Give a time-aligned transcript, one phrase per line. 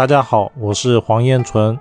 [0.00, 1.78] 大家好，我是黄彦纯。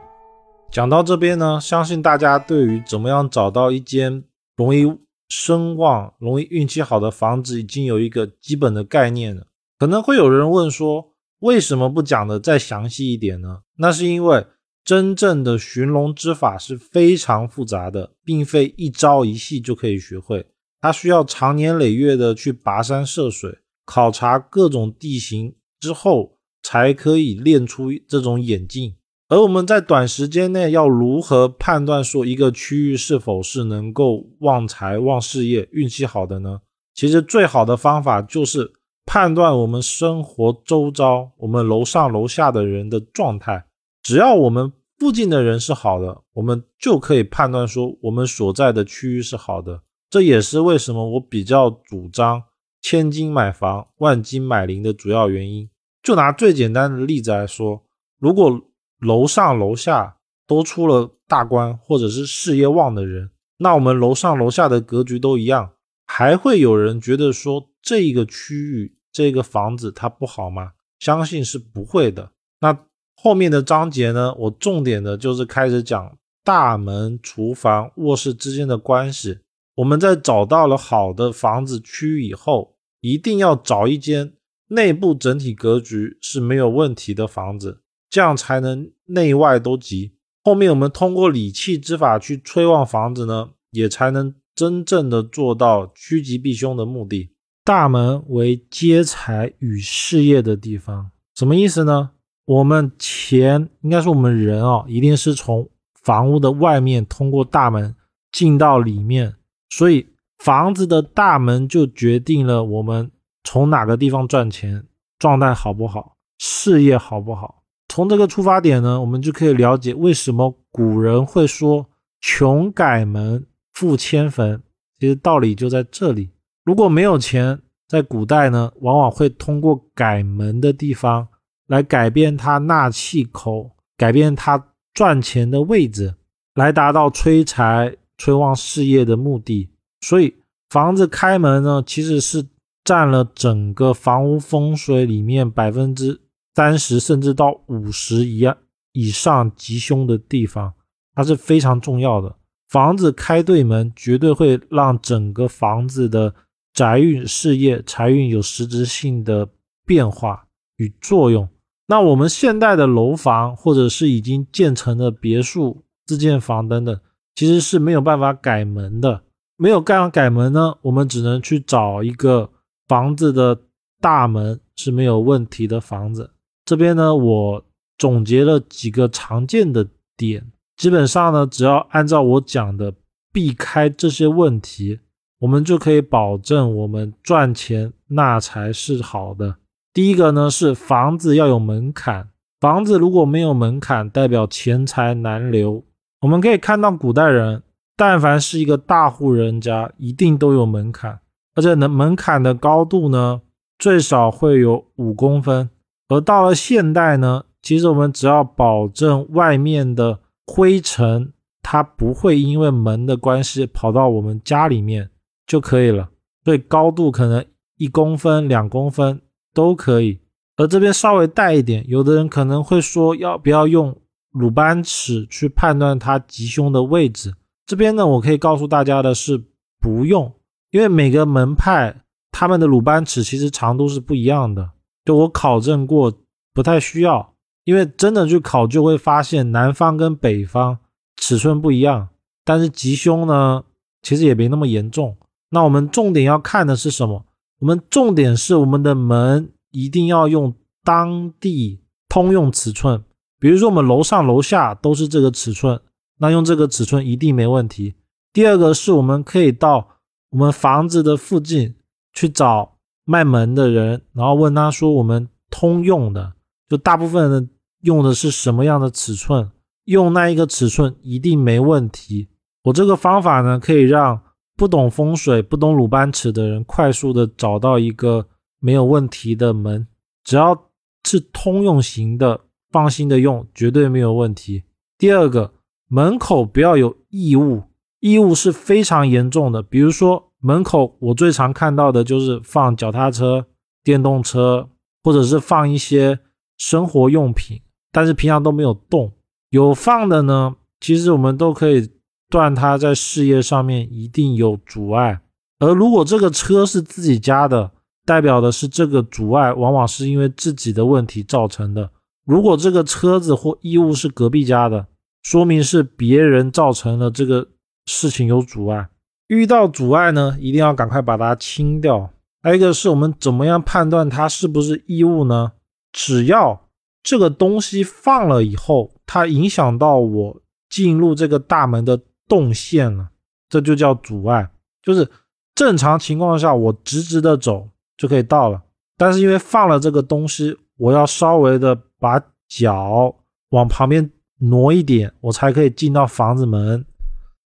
[0.70, 4.26] 讲到这边呢，相信大家对于怎么样找到一间
[4.58, 4.94] 容易
[5.30, 9.48] 声望、容易运气好的房子，已经有一个基本的概念了。
[9.78, 13.62] 可能会有人问说，为什么不讲的再详细一点呢？
[13.78, 14.46] 那是因为
[14.84, 20.46] 真正的寻龙之法是非常复杂的，并非一朝一夕就可以学会，
[20.82, 26.39] 它需要长年累月的去跋山涉水，考察各种地形之后。
[26.62, 28.96] 才可以练出这种眼镜，
[29.28, 36.62] 而我们在短时间内要如何判断说一个区域是否是能够旺财、旺事业、运气好的呢？
[36.94, 38.74] 其实最好的方法就是
[39.06, 43.66] 判断我们生活周遭、我们楼上楼下的人的状态。
[44.04, 49.82] 只要我们附近的人是好的，我们就可以判断说我们所在的区域是好的。
[50.10, 52.44] 这也是为什么我比较主张
[52.82, 55.70] 千金买房、万金买邻的主要原因。
[56.02, 57.84] 就拿最简单的例子来说，
[58.20, 58.62] 如果
[59.00, 60.18] 楼上楼下
[60.48, 65.74] 都出了大官或者是事业旺的人，那我们楼上楼下的格局都一样，
[66.06, 70.72] 还会有人觉得说这个区域这个房子它不好吗？
[71.00, 72.32] 相信是不会的。
[72.62, 72.78] 那
[73.16, 79.40] 后面的章节呢，我重点的就是开始讲大门、厨房、卧室之间的关系。
[79.76, 84.34] 我们在找到了好的房子区域以后，一定要找一间。
[84.70, 90.14] 内部整体格局是没有问题的房子，这样才能内外都吉。
[90.44, 97.32] 后面我们通过理气之法去催旺房子呢，也才能真正的做到趋吉避凶的目的。
[97.64, 102.12] 大门为接财与事业的地方，什么意思呢？
[102.46, 105.70] 我们钱应该是我们人啊，一定是从
[106.02, 107.96] 房屋的外面通过大门
[108.32, 109.36] 进到里面，
[109.70, 113.12] 所以房子的大门就决定了我们。
[113.52, 114.86] 从哪个地方赚钱，
[115.18, 117.64] 状态好不好，事业好不好？
[117.88, 121.90] 从这个出发点呢，我们就可以了解为什么古人会说
[122.22, 124.62] “穷改门，富迁坟”。
[125.02, 126.30] 其实道理就在这里。
[126.64, 131.28] 如果没有钱，在古代呢，往往会通过改门的地方
[131.66, 136.14] 来改变它纳气口，改变它赚钱的位置，
[136.54, 139.72] 来达到催财、催旺事业的目的。
[140.02, 140.36] 所以
[140.70, 142.46] 房子开门呢，其实是。
[142.90, 146.20] 占了整个房屋风水里面百分之
[146.56, 148.58] 三十，甚至到五十一样
[148.94, 150.74] 以上吉凶的地方，
[151.14, 152.36] 它是非常重要的。
[152.68, 156.34] 房子开对门，绝对会让整个房子的
[156.74, 159.48] 宅运、事业、财运有实质性的
[159.86, 161.48] 变化与作用。
[161.90, 167.00] 那我们现代的楼房，或者是已经建成的别墅、自建房等等，
[167.36, 169.22] 其实是没有办法改门的。
[169.58, 172.50] 没有干改门呢，我们只能去找一个。
[172.90, 173.58] 房子的
[174.02, 176.32] 大门是没有问题的房子。
[176.66, 177.66] 这边呢，我
[177.98, 182.94] 总结了几个常见的点，基本上呢，只要按照我讲的
[183.32, 185.00] 避开这些问题，
[185.40, 189.56] 我们就可以保证我们赚钱那才是好的。
[189.94, 192.30] 第一个呢是房子要有门槛，
[192.60, 195.84] 房子如果没有门槛，代表钱财难流。
[196.22, 197.64] 我们可以看到古代人，
[197.96, 201.20] 但凡是一个大户人家，一定都有门槛。
[201.60, 203.42] 而且呢，门槛的高度呢，
[203.78, 205.70] 最少会有五公分。
[206.08, 215.10] 而到了现代呢，其实我们只要保证外面的灰尘它不会因为门的关系跑到我们家里面
[215.46, 216.10] 就可以了。
[216.46, 217.44] 所以高度可能
[217.76, 219.20] 一公分、两公分
[219.54, 220.22] 都可以。
[220.56, 223.94] 而这边稍微带一点，有的人可能会说，要不要用
[224.32, 227.36] 鲁班尺去判断它吉凶的位置？
[227.66, 229.44] 这边呢，我可以告诉大家的是，
[229.82, 230.34] 不用。
[230.72, 234.72] 因为每个门派他们的鲁班尺其实长度是不一样的，
[235.04, 236.14] 就我考证过，
[236.54, 237.34] 不太需要。
[237.66, 240.80] 因为真的去考就会发现南方跟北方
[241.18, 242.10] 尺寸不一样，
[242.44, 243.64] 但是吉凶呢
[244.02, 245.18] 其实也没那么严重。
[245.52, 247.26] 那我们重点要看的是什么？
[247.60, 250.54] 我们重点是我们的门一定要用
[250.84, 253.04] 当地通用尺寸，
[253.40, 255.80] 比如说我们楼上楼下都是这个尺寸，
[256.20, 257.96] 那用这个尺寸一定没问题。
[258.32, 259.99] 第二个是我们可以到。
[260.32, 261.76] 我们房子的附近
[262.14, 266.34] 去找卖门的人，然后问他说：“我们通用的，
[266.68, 267.50] 就大部分人
[267.82, 269.50] 用的是什么样的尺寸？
[269.86, 272.30] 用那一个尺寸一定没问题。”
[272.66, 274.22] 我这个方法呢，可以让
[274.56, 278.28] 不懂风水、不懂鲁班尺的人快速的找到一个
[278.60, 279.88] 没有问题的门，
[280.24, 280.70] 只要
[281.06, 284.66] 是通用型的，放心的用，绝对没有问题。
[284.98, 285.54] 第二个，
[285.88, 287.64] 门口不要有异物。
[288.00, 293.46] 异物是非常严重的，比如说门口，我最常看到的就是放脚踏车、
[293.84, 294.70] 电动车，
[295.04, 296.20] 或者是放一些
[296.58, 297.62] 生活用品，
[297.92, 299.12] 但是平常都没有动。
[299.50, 301.90] 有放的呢，其实我们都可以
[302.30, 305.22] 断它在事业上面一定有阻碍。
[305.60, 307.72] 而如果这个车是自己家的，
[308.06, 311.92] 代表的是这个阻碍往往是因为自己的问题造成的。
[312.26, 314.88] 如果这个车子或衣物是隔壁家的，
[315.22, 317.48] 说明是别人造成了这个
[317.92, 318.88] 事情有阻碍。
[319.30, 322.12] 遇到阻碍呢，一定要赶快把它清掉。
[322.44, 325.54] 还有一个是我们怎么样判断它是不是异物呢？
[325.92, 326.68] 只要
[327.02, 333.10] 这个东西放了以后，它影响到我进入这个大门的动线了，
[333.50, 334.52] 这就叫阻碍。
[334.84, 335.10] 就是
[335.56, 338.62] 正常情况下，我直直的走就可以到了，
[338.98, 343.16] 但是因为放了这个东西，我要稍微的把脚
[343.50, 346.86] 往旁边挪一点，我才可以进到房子门，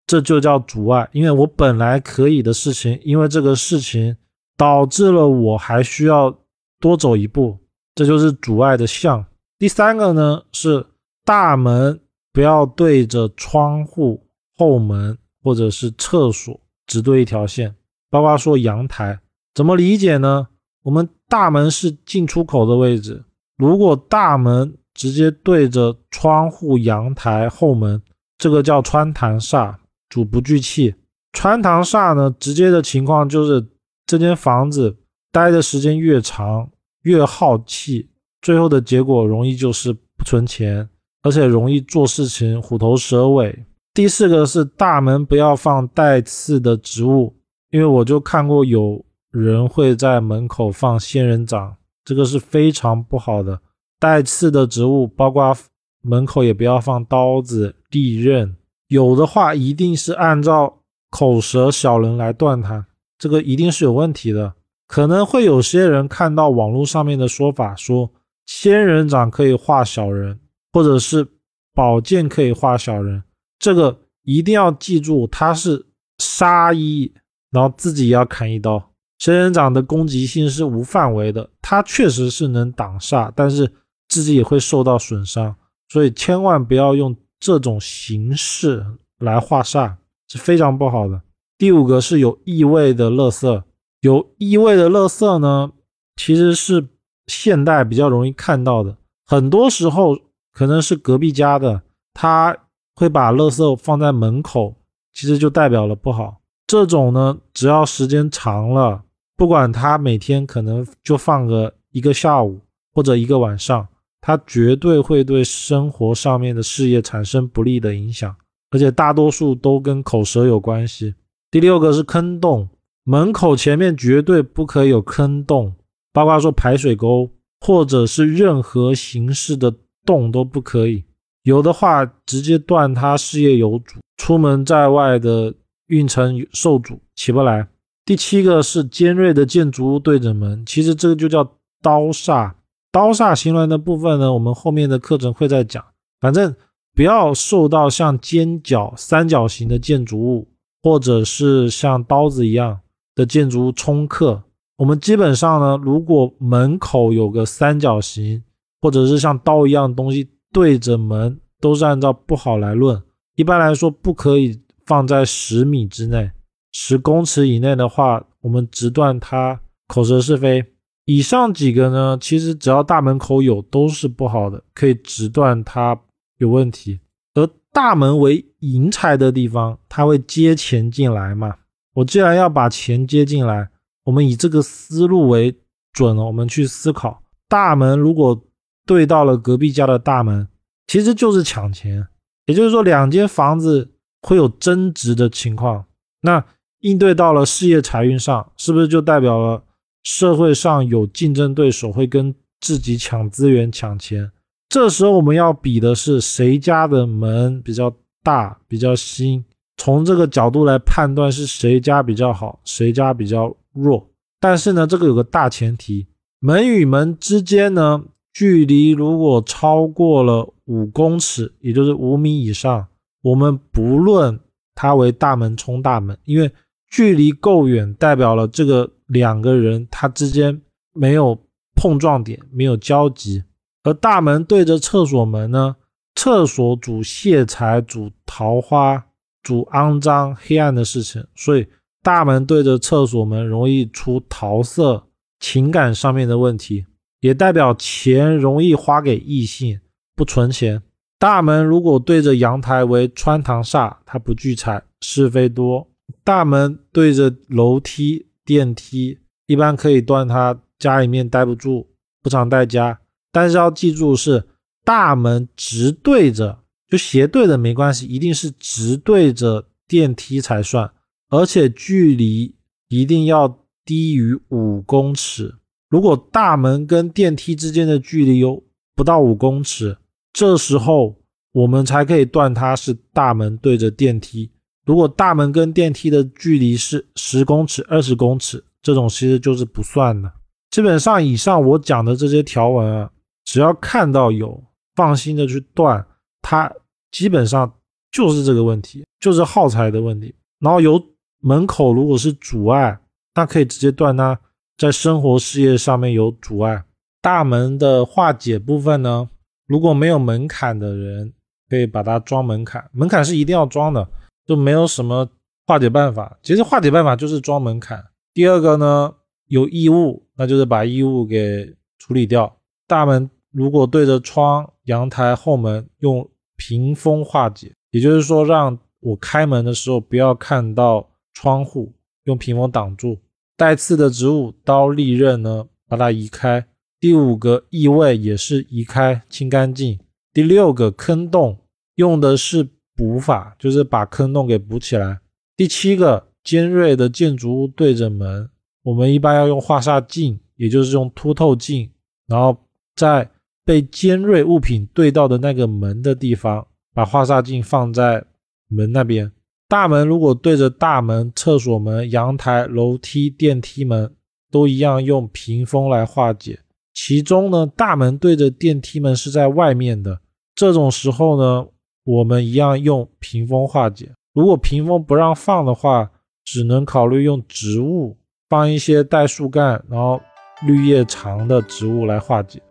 [0.08, 1.08] 这就叫阻碍。
[1.12, 4.16] 因为我本来可以的事情，因为这个事情。
[4.56, 6.34] 导致了我还需要
[6.80, 7.58] 多走一步，
[7.96, 9.26] 这就是阻碍的象。
[9.58, 10.86] 第三个呢是
[11.26, 12.00] 大门
[12.32, 14.24] 不要对着窗户、
[14.56, 17.74] 后门或者是厕所只对一条线，
[18.12, 19.20] 包括说阳台，
[19.56, 20.48] 怎么理解呢？
[20.84, 23.26] 我们大门是进出口的位置，
[23.58, 28.00] 如果大门直接对着窗户、阳台、后门，
[28.38, 29.74] 这个叫穿堂煞，
[30.14, 30.94] 主不聚气。
[31.32, 33.68] 穿堂煞呢，直接的情况就是。
[34.06, 34.98] 这间房子
[35.32, 36.70] 待的时间越长，
[37.04, 38.10] 越耗气，
[38.42, 40.88] 最后的结果容易就是不存钱，
[41.22, 43.66] 而且容易做事情虎头蛇尾。
[43.94, 47.34] 第四个是大门不要放带刺的植物，
[47.72, 51.74] 因为我就看过有人会在门口放仙人掌，
[52.04, 53.62] 这个是非常不好的。
[54.02, 55.56] 带刺的植物，包括
[56.02, 58.54] 门口也不要放刀子、利刃，
[58.88, 62.86] 有的话一定是按照口舌小人来断它。
[63.18, 64.54] 这个一定是有问题的，
[64.88, 68.12] 可能会有些人看到网络上面的说法，说
[68.46, 70.40] 仙人掌可以化小人，
[70.74, 71.26] 或者是
[71.74, 73.24] 宝剑可以化小人，
[73.58, 75.86] 这个一定要记住，它是
[76.18, 77.14] 杀一，
[77.52, 78.92] 然后自己也要砍一刀。
[79.20, 83.72] 仙人掌的攻击性是无范围的，它确实是能挡煞，但是
[84.10, 85.56] 自己也会受到损伤，
[85.88, 88.86] 所以千万不要用这种形式
[89.20, 89.96] 来化煞，
[90.30, 91.22] 是非常不好的。
[91.58, 93.64] 第五个是有异味的垃圾，
[94.00, 95.74] 有异味的垃圾呢，
[96.16, 96.88] 其实是
[97.28, 98.96] 现代比较容易看到的。
[99.26, 100.18] 很多时候
[100.54, 101.82] 可能是隔壁家的，
[102.14, 102.58] 他
[102.96, 104.76] 会把垃圾放在门口，
[105.12, 106.38] 其实就代表了不好。
[106.66, 109.04] 这种呢，只要时间长了，
[109.36, 112.62] 不管他每天可能就放个一个下午
[112.94, 113.86] 或者一个晚上，
[114.26, 118.34] 它绝对会对生活上面的事业产生不利的影响，
[118.72, 121.14] 而且大多数都跟口舌有关系。
[121.52, 122.70] 第六个是坑洞，
[123.04, 125.76] 门口前面绝对不可以有坑洞，
[126.14, 127.30] 包括说排水沟
[127.60, 129.76] 或者是任何形式的
[130.06, 131.04] 洞都不可以，
[131.44, 135.54] 有的话直接断他事业有主，出门在外的
[135.88, 137.68] 运程受阻，起不来。
[138.06, 141.44] 第七个是尖锐的建筑物对着门，其实这个就叫
[141.82, 142.54] 刀煞。
[142.94, 145.84] 刀煞形峦的部分呢，我们后面的课程会再讲，
[146.22, 146.56] 反正
[146.96, 150.48] 不要受到像尖角、三角形的建筑物。
[150.86, 152.78] 或者是像刀子一样
[153.16, 154.44] 的建筑物冲克，
[154.76, 158.44] 我们基本上呢，如果门口有个三角形，
[158.82, 163.02] 或者是像刀一样东西对着门，都是按照不好来论。
[163.38, 166.30] 一般来说，不可以放在十米之内，
[166.74, 169.58] 十公尺以内的话，我们直断它
[169.88, 170.73] 口舌是非。
[171.06, 176.00] 以上几个呢，其实只要大门口有，都是不好的，可以直断它
[176.38, 177.00] 有问题。
[177.34, 181.56] 而大门为迎财的地方，它会接钱进来嘛？
[181.96, 183.70] 我既然要把钱接进来，
[184.06, 185.56] 我们以这个思路为
[185.92, 188.44] 准了，我们去思考，大门如果
[188.86, 190.48] 对到了隔壁家的大门，
[190.88, 192.08] 其实就是抢钱。
[192.46, 195.86] 也就是说，两间房子会有争执的情况，
[196.22, 196.44] 那
[196.80, 199.64] 应对到了事业财运上，是不是就代表了
[200.04, 204.32] 社会上有竞争对手会跟自己抢资源、抢钱？
[204.70, 207.94] 这时候我们要比的是谁家的门比较
[208.24, 209.44] 大、比较新，
[209.78, 214.10] 从这个角度来判断是谁家比较好，谁家比较弱。
[214.40, 216.08] 但是呢，这个有个大前提，
[216.40, 222.88] 门与门之间呢，距离如果超过了五公尺，也就是五米以上，
[223.22, 224.40] 我们不论
[224.74, 226.52] 它为大门冲大门，因为
[226.90, 231.40] 距离够远，代表了这个两个人他之间没有
[231.76, 233.44] 碰撞点，没有交集。
[233.84, 235.76] 而大门对着厕所门呢？
[236.16, 239.06] 厕所主泄财，主桃花，
[239.42, 241.68] 主肮脏黑暗的事情，所以
[242.02, 245.08] 大门对着厕所门容易出桃色，
[245.40, 246.86] 情感上面的问题，
[247.20, 249.80] 也代表钱容易花给异性，
[250.16, 250.82] 不存钱。
[251.18, 255.90] 大门如果对着阳台为穿堂煞，它不聚财，是非多。
[256.24, 261.88] 大门对着楼梯、电梯，一般可以断它家里面待不住，
[262.22, 263.00] 不常待家。
[263.32, 264.44] 但是要记住，是
[264.84, 270.92] 大门直对着，就斜对的没关系，一定是直对着电梯才算，
[271.30, 272.56] 而且距离
[272.90, 275.56] 一定要低于五公尺。
[275.90, 278.64] 如果大门跟电梯之间的距离有
[278.96, 279.98] 不到五公尺，
[280.32, 281.20] 这时候
[281.52, 284.52] 我们才可以断它是大门对着电梯。
[284.86, 290.32] 如果大门跟电梯的距离是十公尺、二十公尺，这种其实就是不算的。
[290.72, 293.10] 基本上，以上我讲的这些条文啊，
[293.46, 294.64] 只要看到有，
[294.96, 296.06] 放心的去断，
[296.42, 296.72] 它
[297.12, 297.72] 基本上
[298.12, 300.34] 就是这个问题，就是耗材的问题。
[300.60, 301.02] 然后有
[301.40, 303.00] 门口如果是阻碍，
[303.36, 304.40] 那可以直接断它
[304.78, 306.84] 在生活事业上面有阻碍。
[307.22, 309.30] 大门的化解部分呢，
[309.68, 311.32] 如果没有门槛的人，
[311.70, 314.06] 可以把它装门槛，门槛是一定要装的。
[314.46, 315.30] 就没有什么
[315.66, 318.04] 化解办法，其实化解办法就是装门槛。
[318.34, 319.14] 第二个呢，
[319.48, 322.58] 有异物，那就是把异物给处理掉。
[322.88, 331.94] 大门如果对着窗、阳台、后门，用屏风化解，也就是说，让我开门的时候不要看到窗户，
[332.26, 333.18] 用屏风挡住。
[333.56, 336.66] 带刺的植物、刀、利刃呢，把它移开。
[337.00, 340.00] 第五个异味也是移开，清干净。
[340.34, 341.60] 第六个坑洞，
[341.96, 342.68] 用的是。
[342.96, 345.20] 补法就是把坑洞给补起来。
[345.56, 348.50] 第七个，尖锐的建筑物对着门，
[348.84, 351.90] 我们一般要用化煞镜，也就是用凸透镜，
[352.28, 352.58] 然后
[352.96, 353.30] 在
[353.66, 358.24] 被尖锐物品对到的那个门的地方，把化煞镜放在
[358.68, 359.32] 门那边。
[359.68, 364.14] 大门如果对着大门、厕所门、阳台、楼梯、电梯门，
[364.52, 366.60] 都一样用屏风来化解。
[366.94, 370.20] 其中呢，大门对着电梯门是在外面的，
[370.54, 371.68] 这种时候呢。
[372.04, 374.12] 我们一样用屏风化解。
[374.34, 376.12] 如果屏风不让放的话，
[376.44, 378.18] 只能考虑用植物
[378.50, 380.22] 放一些带树干，然后
[380.66, 382.62] 绿叶长的植物来化解。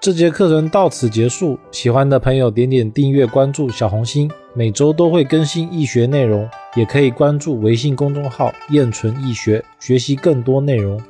[0.00, 1.58] 这节课程到此结束。
[1.72, 11.00] 喜欢的朋友点点订阅、关注小红心，每周都会更新易学内容，也可以关注微信公众号“燕纯易学”，学习更多内容。